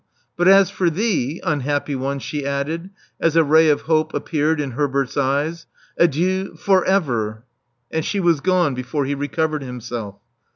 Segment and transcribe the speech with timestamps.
[0.35, 4.71] But as for thee, unhappy one," she added, as a ray of hope appeared in
[4.71, 7.43] Herbert's eyes, '*adieu /or ever.'*
[7.91, 10.15] And she was gone before he recovered himself.